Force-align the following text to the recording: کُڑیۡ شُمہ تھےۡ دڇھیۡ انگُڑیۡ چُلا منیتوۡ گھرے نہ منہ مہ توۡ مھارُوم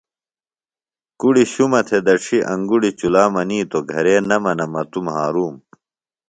کُڑیۡ 1.19 1.49
شُمہ 1.53 1.81
تھےۡ 1.87 2.03
دڇھیۡ 2.05 2.45
انگُڑیۡ 2.53 2.95
چُلا 2.99 3.23
منیتوۡ 3.33 3.85
گھرے 3.91 4.15
نہ 4.29 4.37
منہ 4.43 4.65
مہ 4.71 4.81
توۡ 4.91 5.03
مھارُوم 5.07 5.55